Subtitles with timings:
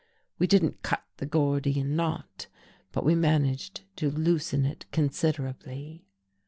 [0.39, 2.47] We didn't cut the Gordian knot,
[2.91, 6.07] but we managed to loosen it considerably.